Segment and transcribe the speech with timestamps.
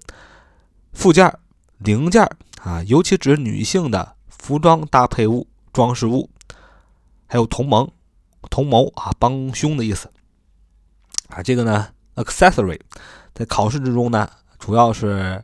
[0.92, 1.38] 附件、
[1.78, 2.28] 零件
[2.64, 6.30] 啊，尤其指女性的服装搭配物、装饰物，
[7.28, 7.92] 还有同盟、
[8.50, 10.10] 同谋啊，帮凶的意思
[11.28, 11.44] 啊。
[11.44, 12.80] 这个呢，accessory，
[13.34, 15.44] 在考试之中呢，主要是。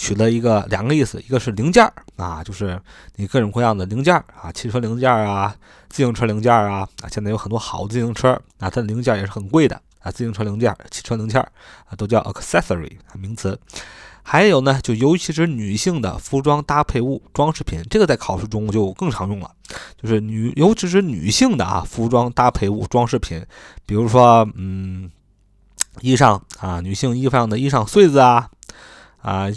[0.00, 2.80] 取了一个两个意思，一个是零件儿啊，就是
[3.16, 5.52] 你各种各样的零件儿啊，汽车零件儿啊，
[5.88, 13.58] 自行车零件儿啊啊，现在有很多好自行车啊，它的零件也是很贵的啊，自行车零件、汽车零件啊，都叫 accessory 名词。
[14.22, 19.50] 还有呢，就尤其是女性的服装搭配物、装饰品，这个在考试中就更常用了，
[20.00, 23.44] 就是女，尤其是女性的啊，服装搭配物、装饰品，
[23.84, 25.10] 比如说嗯，
[26.02, 28.48] 衣裳啊，女性衣服上的衣裳穗子啊
[29.20, 29.48] 啊。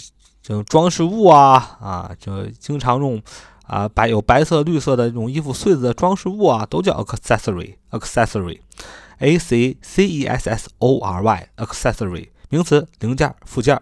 [0.42, 3.22] 这种装饰物啊啊，就经常用
[3.68, 13.80] 啊白有白色、绿色的这种衣服穗子的装饰物啊，都叫 accessory，accessory，a c c e s s o r y，accessory，名词，零件、附件，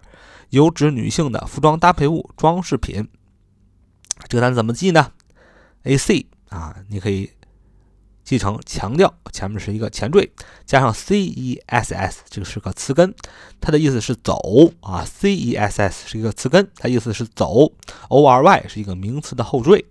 [0.50, 3.08] 有指女性的服装搭配物、装饰品。
[4.28, 5.14] 这个单词怎么记呢
[5.84, 7.32] ？a c 啊，你可以。
[8.30, 10.32] 继承强调，前面是一个前缀，
[10.64, 13.12] 加上 c e s s，这个是个词根，
[13.60, 14.40] 它的意思是走
[14.82, 15.04] 啊。
[15.04, 17.74] c e s s 是一个词根，它意思是走。
[18.08, 19.84] o r y 是一个名词的后缀，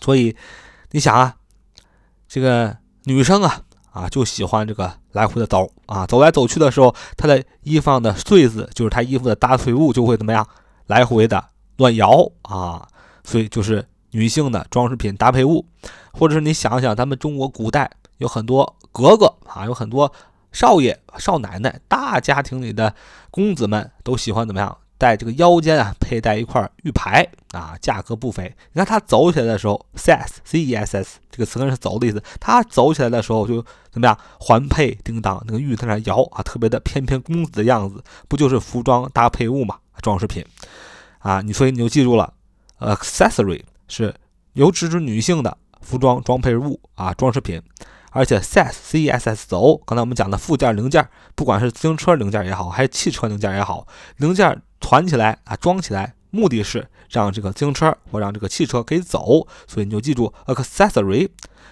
[0.00, 0.36] 所以
[0.90, 1.36] 你想啊，
[2.26, 3.62] 这个女生啊
[3.92, 10.44] 啊就喜欢这个来回的走啊，走来走去的时候，她的衣服上的穗子，就是她衣服的搭配物，就会怎么样，
[10.86, 12.88] 来回的乱摇啊，
[13.22, 13.86] 所以就是。
[14.16, 15.66] 女性的装饰品搭配物，
[16.10, 20.10] 或者是你想想，咱们中国古代有很多格格啊，有很多
[20.52, 22.94] 少爷少奶奶，大家庭里的
[23.30, 24.74] 公子们都喜欢怎么样？
[24.98, 28.44] 在这个腰间啊，佩戴一块玉牌啊，价格不菲。
[28.72, 32.22] 你看他走起来的时候，c s c e s s 这个词根是走的意思。
[32.40, 34.18] 他走起来的时候就怎么样？
[34.40, 39.76] 环佩叮当，那个玉在那摇啊，特别的翩翩公子的样子，不就是服装搭配物嘛？
[40.00, 40.42] 装饰品
[41.18, 42.32] 啊，你所以你就记住了
[42.78, 43.60] ，accessory。
[43.88, 44.14] 是
[44.54, 47.62] 有指指女性的服装装配物啊，装饰品，
[48.10, 53.86] 而且 c s c e s s 走，刚才我们讲的附件零件，不管是自行车零件也好，还是汽车零件也好，
[54.16, 61.28] 零件团起来啊，装起来，目的是让这个自行车或让这个汽车可以走，所以你就记住 accessory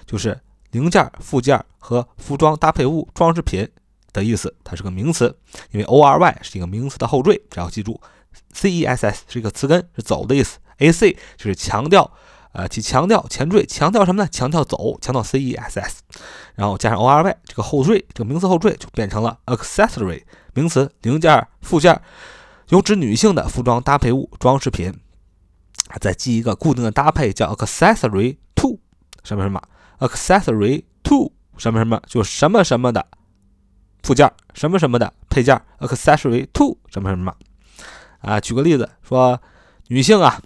[0.07, 0.39] 就是
[0.71, 3.69] 零件、附件和服装搭配物、装饰品
[4.13, 5.37] 的意思，它是个名词，
[5.71, 8.01] 因为 o r y 是一个名词的后缀，只要记住
[8.53, 10.59] c e s s 是一个词根，是走的意思。
[10.79, 12.11] A C 就是强调，
[12.53, 14.29] 呃，去强调前缀，强调什么呢？
[14.31, 16.03] 强调走，强调 C E S S，
[16.55, 20.23] 然后加上 O R Y 这个后缀，这个名词后缀就变成了 accessory
[20.55, 22.01] 名词，零件、附件，
[22.69, 24.95] 有指女性的服装搭配物、装饰品。
[26.01, 28.79] 再记一个固定的搭配，叫 accessory to
[29.23, 29.61] 什么什么
[29.99, 33.07] ，accessory to 什么什么，就什么什么的
[34.03, 37.35] 附件，什么什么的配件，accessory to 什么什么。
[38.21, 39.41] 啊，举个例子说，
[39.89, 40.41] 女性啊。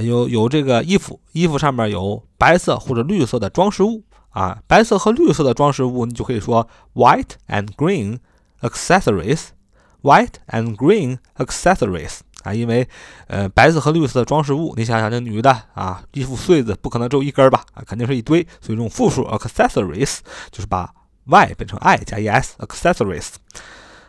[0.00, 8.18] 有有这个衣服，衣服上面有白色或者绿色的装饰物啊，白色和绿色的装饰物，你就可以说 white and green
[8.62, 12.88] accessories，white and green accessories 啊，因为
[13.26, 20.18] 呃白色和绿色的装饰物，你想想那女的啊，衣服穗子不可能只有一根吧啊，肯定是一堆，所以用复数 accessories
[20.50, 20.90] 就是把
[21.26, 23.28] y 变成 i 加 es accessories。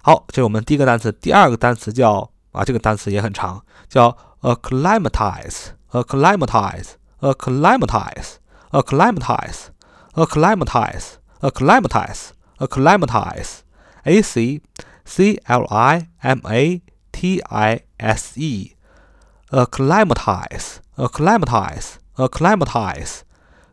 [0.01, 4.17] 好，这是我们第一个单词，第二个单词叫啊，这个单词也很长，叫。
[4.43, 8.39] Acclimatize, acclimatize, acclimatize,
[8.73, 9.69] acclimatize,
[10.15, 13.63] acclimatize, acclimatize, acclimatize,
[14.05, 14.61] a c
[15.05, 16.81] c l i m a
[17.11, 18.75] t i s e,
[19.49, 23.21] acclimatize, acclimatize, acclimatize，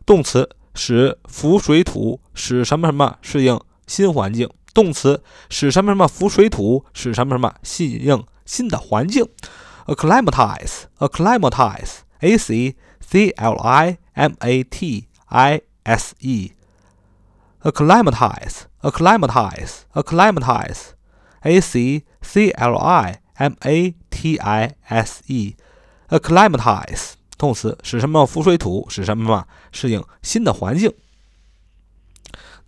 [0.05, 4.49] 动词使浮水土使什么什么适应新环境。
[4.73, 9.27] 动词使什么什么浮水土使什么什么适应新的环境。
[9.86, 16.52] acclimatize, acclimatize, a c c l i m a t i s e,
[17.62, 20.94] acclimatize, acclimatize, acclimatize,
[21.42, 25.56] a c c l i m a t i s e,
[26.08, 30.92] acclimatize，动词使什么浮水土使什么适应新的环境。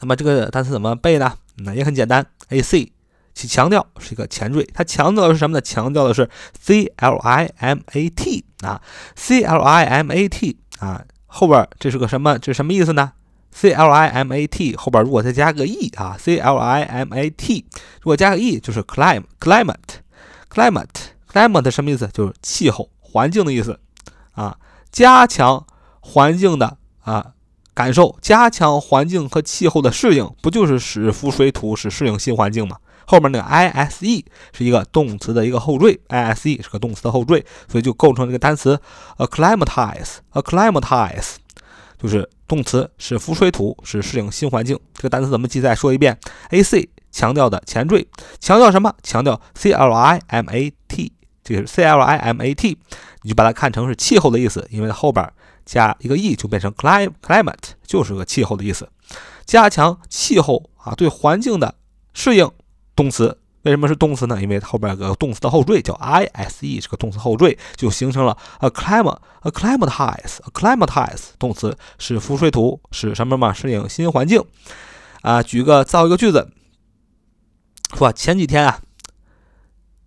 [0.00, 1.36] 那么这个单词怎么背呢？
[1.56, 2.92] 那也很简单，ac
[3.33, 5.61] 其强调是一个前缀，它强调的是什么呢？
[5.61, 6.29] 强调的是
[6.65, 7.49] climat
[8.61, 8.81] 啊
[9.15, 12.37] ，climat 啊，后边这是个什么？
[12.37, 13.13] 这是什么意思呢
[13.53, 17.63] ？climat 后边如果再加个 e 啊，climat
[18.01, 22.07] 如果加个 e 就是 climate，climate，climate 什么意思？
[22.13, 23.79] 就是气候、环境的意思
[24.33, 24.57] 啊，
[24.91, 25.65] 加强
[26.01, 27.31] 环境的啊。
[27.75, 32.77] 感受加强环境和气候的适应，不就是使浮水土使适应新环境吗？
[33.05, 38.79] 后面那个 ise 是一个动词的一个后缀，ise 是个动词的后缀，所以就构成这个单词
[39.17, 41.35] acclimatize，acclimatize
[42.01, 44.79] 就是动词使浮水土使适应新环境。
[44.93, 45.61] 这个单词怎么记？
[45.61, 46.17] 再说一遍
[46.49, 48.07] ，ac 强调的前缀，
[48.39, 48.93] 强调什么？
[49.03, 50.19] 强调 climat，
[51.43, 52.75] 这个是 climat，
[53.21, 55.31] 你就把它看成是气候的意思，因为后边。
[55.65, 57.55] 加一个 e 就变成 climate，
[57.87, 58.89] 就是个气候的意思。
[59.45, 61.75] 加强气候啊，对环境的
[62.13, 62.51] 适应，
[62.95, 64.39] 动词为什么是动词呢？
[64.41, 73.53] 因为后边有个动词的后缀叫 ise，是个动词后缀，就形成了 acclimatize，acclimatize，动词使浮水土使什么嘛？
[73.53, 74.43] 适应新环境
[75.21, 75.41] 啊。
[75.41, 76.51] 举个造一个句子，
[77.95, 78.81] 说前几天啊，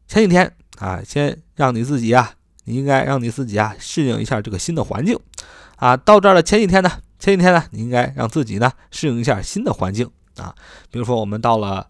[0.07, 2.35] 前几天啊，先让你自己啊。
[2.69, 5.17] 你应该让你自己啊适应一下这个新的环境，
[5.77, 10.53] 啊，到这儿的前几天呢，前几天呢，你应该让自己呢适应一下新的环境啊。
[10.91, 11.87] 比如说我们到了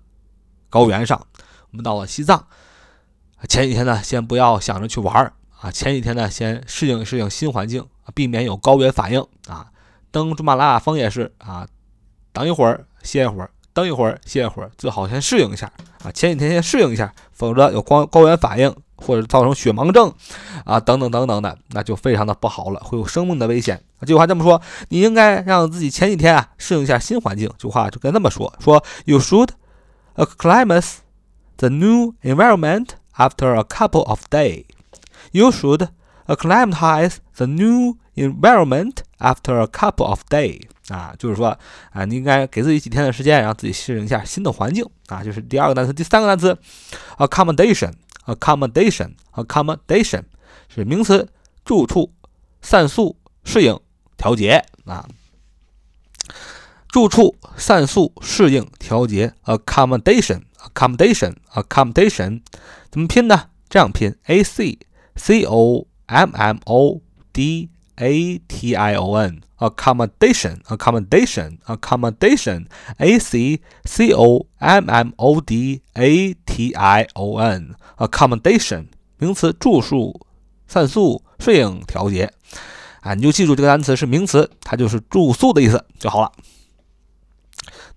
[0.68, 1.26] 高原上，
[1.70, 2.46] 我们到了西藏，
[3.48, 9.66] 前几天呢先不要想着去玩儿啊，前几天呢先适应适应新环境，避免有高原反应啊。
[10.10, 11.66] 登珠穆朗玛峰也是啊，
[12.32, 15.70] 等一会儿歇一会儿，等一会儿歇一会儿，最好先适应一下
[16.02, 16.10] 啊。
[16.12, 18.74] 前几天先适应一下，否则有高高原反应。
[18.98, 20.10] 或者造成雪盲症，
[20.64, 23.78] 啊，等等等等的，那就非常的不好了，会有生命的危险。
[24.00, 24.58] 这句话这么说，
[24.88, 27.52] 你应该让自己前几天啊适应一下新环境。
[27.58, 29.50] 这话就该那么说：说 You should
[30.15, 30.97] acclimatize
[31.57, 34.65] the new environment after a couple of days.
[35.31, 35.89] You should
[36.27, 40.63] acclimatize the new environment after a couple of days.
[40.89, 41.57] 啊，就是说
[41.91, 44.85] 啊，你应该给自己几天的时间，让自己适应一下新的环境。
[45.07, 46.57] 啊，就是第二个单词，第三个单词，
[47.17, 50.21] accommodation。accommodation accommodation
[50.69, 51.27] 是名词，
[51.65, 52.13] 住处、
[52.61, 53.79] 散宿、适应、
[54.15, 55.07] 调节啊。
[56.96, 59.34] 住处、散宿、适应、调节。
[59.44, 60.40] accommodation
[60.72, 62.40] accommodation accommodation
[62.90, 63.50] 怎么拼呢？
[63.68, 64.78] 这样拼：a c
[65.14, 67.02] c o m m o
[67.34, 72.64] d a t i o n accommodation accommodation accommodation
[72.96, 78.86] a c c o m m o d a t i o n accommodation
[79.18, 80.18] 名词，住宿、
[80.66, 82.32] 散宿、适应、调节
[83.02, 86.32] 啊，你就记住这个单词是名词，它就是住宿的意思就好了。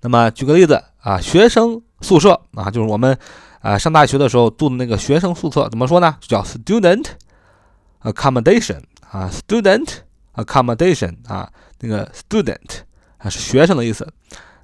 [0.01, 3.17] 那么举个例子啊，学生宿舍啊，就是我们
[3.61, 6.15] 啊上大学的时候住的那个学生宿舍，怎么说呢？
[6.21, 7.05] 叫 student
[8.03, 8.81] accommodation
[9.11, 9.89] 啊，student
[10.35, 12.79] accommodation 啊，那个 student
[13.17, 14.07] 啊是学生的意思。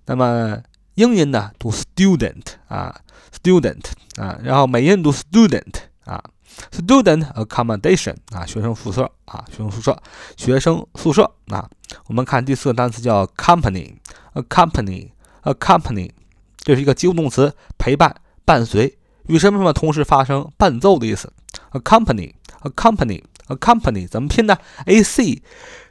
[0.06, 0.58] 那么
[0.94, 2.96] 英音呢读 student 啊
[3.34, 3.84] ，student
[4.16, 5.74] 啊，然后美音读 student
[6.06, 6.24] 啊
[6.72, 10.02] ，student accommodation 啊，学生宿舍啊，学生宿舍，
[10.38, 11.70] 学生宿舍啊。
[12.08, 13.96] 我们看第四个单词叫 company
[14.34, 15.10] a company
[15.45, 16.11] company，accompany，accompany，
[16.59, 21.33] 这是一个及物动词，陪伴、伴随，与什么什么同时发生，伴奏的意思。
[21.73, 24.59] accompany，accompany，accompany 怎么拼呢？
[24.87, 25.43] a c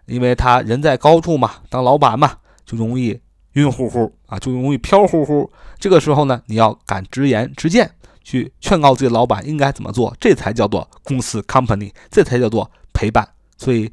[0.05, 3.19] 因为他人在高处嘛，当老板嘛，就容易
[3.53, 5.51] 晕乎乎啊，就容易飘乎乎。
[5.79, 7.89] 这个时候呢，你要敢直言直谏，
[8.23, 13.27] 去劝告自己老板应该怎么做，这才叫做公司 company，这才叫做陪伴。
[13.57, 13.91] 所以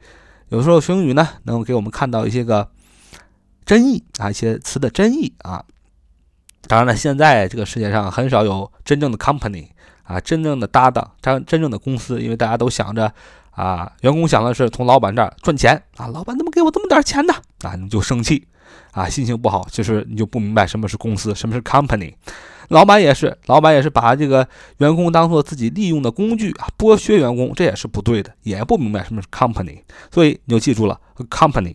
[0.51, 2.69] 有时候学英语呢，能够给我们看到一些个
[3.65, 5.65] 真意啊，一些词的真意啊。
[6.69, 9.69] 当然了，现在这个世界上很少有真正的 company
[10.03, 13.13] 啊，真正的搭档，真真正的公司，因为大家都想着
[13.57, 17.35] 啊，员工想的是从老板这儿赚钱啊，老板怎么给我这么点钱呢？
[17.63, 18.47] 啊，你就生气
[18.93, 22.15] 啊，心情不好，其实你就不明白什么是公司，什么是 company。
[22.69, 24.47] 老板也是，老板也是把这个
[24.79, 29.81] 员工当做自己利用的工具啊，剥削员工，这也是不对的，也不明白什么是 company。
[30.11, 31.75] 所以你就记住了，company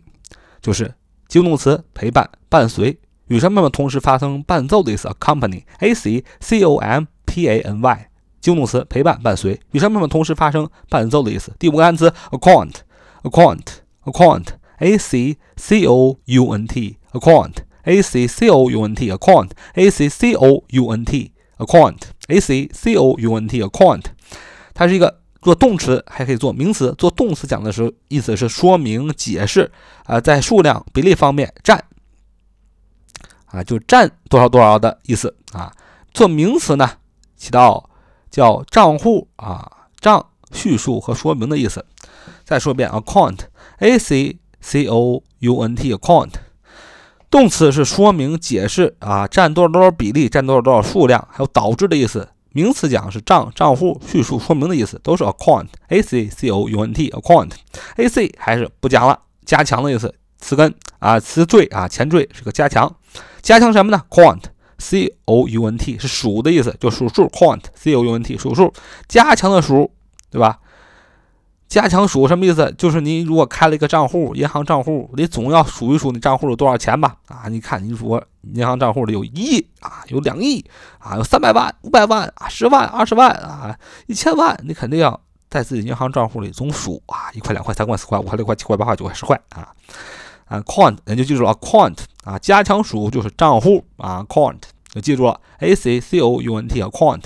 [0.61, 0.93] 就是
[1.27, 2.99] 及物动词陪伴、伴随。
[3.27, 8.07] 与什么什么同时发生伴奏的意思，a company，AC，C o m p a n y，
[8.41, 11.53] 及物动词陪伴伴随，与什么什么同时发生伴奏的意思。
[11.59, 20.63] 第五个单词，account，account，account，a c c o u n t，account，a c c o u n t，account，a c c o
[20.67, 24.03] u n t，account，a c c o u n t，account，
[24.73, 26.95] 它是一个做动词，还可以做名词。
[26.97, 29.71] 做动词讲的是意思是说明、解释
[30.05, 31.83] 啊，在数量比例方面占。
[33.45, 35.35] 啊，就占多少多少的意思。
[35.51, 35.71] 啊。
[36.13, 36.89] 做名词呢，
[37.37, 37.89] 起到
[38.31, 39.69] 叫账户啊、
[39.99, 41.85] 账叙述和说明的意思。
[42.43, 46.31] 再说一遍，account，a c c o u n t，account。
[47.29, 52.27] 动词是说明、解释啊，占多少多少比例，占多少多少数量，还有导致的意思。
[52.53, 57.51] 名词讲是账、账户、叙述、说明的意思，都是 account，a c c o u n t，account。
[57.95, 60.13] a c 还是不讲了，加强的意思。
[60.39, 62.93] 词根啊，词缀啊，前缀是个加强。
[63.41, 64.41] 加强什么呢？count
[64.81, 67.27] c o u n t 是数的意思，就数数。
[67.27, 68.73] count，c o u n t 数数，
[69.07, 69.91] 加强的数，
[70.31, 70.57] 对吧？
[71.69, 72.73] 加强数什么意思？
[72.77, 77.15] 就是你如果开了一个账户，银行账户，你总要数一数你账户有多少钱吧？
[77.27, 78.21] 啊，你看，你说
[78.53, 80.65] 银行账户里有一亿啊，有两亿
[80.97, 83.73] 啊，有三百万、五百万啊，十万、二十万啊，
[84.07, 85.17] 一千万，你肯定要
[85.49, 89.69] 在自己银行账户里总数啊，一块、两块、三块、四块、五块、六块、七块、八块、九块、十块啊。
[90.51, 97.23] 啊，count，那就记住了，count 啊，加强数就是账户啊，count 就记住了，a c c o u n t 啊，count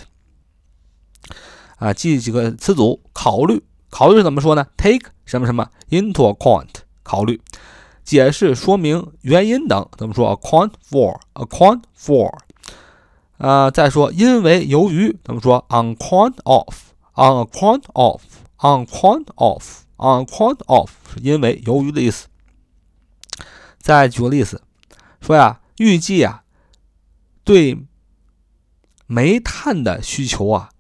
[1.77, 6.67] 啊，记几个词组，考虑，考虑是怎么说呢？take 什么什么 into account，
[7.01, 7.41] 考虑，
[8.03, 12.32] 解释、说明、原因等怎么说？account for，account for，
[13.39, 22.27] 啊，再说因为、由于怎么说？on account of，on account of，on account of，on account of 是因为、由于的意思。
[23.86, 24.63] 再举个例子，
[25.22, 26.42] 说呀，预计啊，
[27.44, 27.86] 对
[29.06, 30.72] 煤炭的需求啊，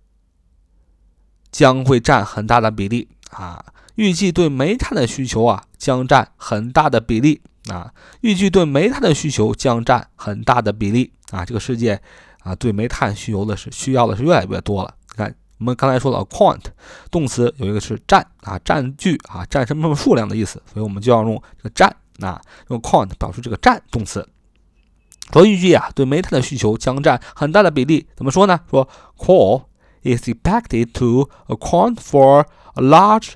[1.51, 3.63] 将会占很大的比例啊。
[3.93, 7.93] 预计对煤炭的需求啊，将占很大的比例啊。
[8.21, 11.45] 预计对煤炭的需求将占很大的比例啊。
[11.45, 12.01] 这个世界
[12.39, 14.91] 啊，对煤炭需求的是需要的是越来越多了。
[15.11, 16.63] 你看，我们刚才说了，quant
[17.11, 21.95] 动词有一个是占啊，占据啊，占什么什么数量的意思，所以我们就要用这个占。
[22.16, 24.28] 那用 count 表示这个占动词，
[25.32, 28.06] 说预计啊，对煤炭的需求将占很大的比例。
[28.14, 28.60] 怎么说呢？
[28.70, 29.64] 说 coal
[30.02, 33.32] is expected to account for a large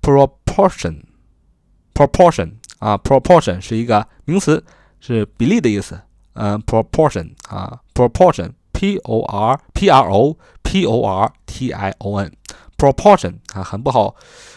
[0.00, 4.64] proportion。proportion 啊，proportion 是一个名词，
[5.00, 6.00] 是比例的意思。
[6.34, 14.14] 嗯，proportion 啊，proportion，p o r p r o p o r t i o n，proportion 啊，很不好，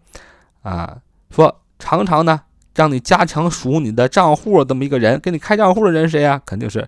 [0.61, 0.97] 啊，
[1.31, 2.41] 说常常呢
[2.75, 6.39] 让你加强属你的账户这么一个人，给你开账户的人谁呀？
[6.45, 6.87] 肯定是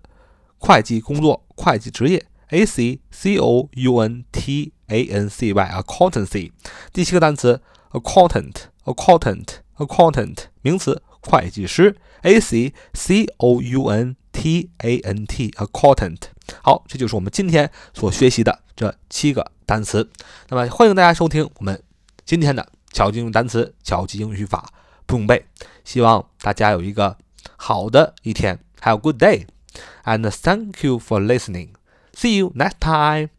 [0.57, 6.51] 会计工作、会计职业 a c c o u n t a n c y accountancy
[6.93, 16.17] 第七个单词 accountant accountant accountant 名词，会计师，a c c o u n t a n t accountant。
[16.61, 20.09] 好，这就是我们今天所学习的这七个单词。
[20.49, 21.81] 那么，欢迎大家收听我们
[22.23, 24.69] 今天的巧记英语单词、巧记英语语法，
[25.05, 25.45] 不用背。
[25.83, 27.17] 希望大家有一个
[27.57, 31.71] 好的一天，Have a good day，and thank you for listening.
[32.13, 33.34] See you next time.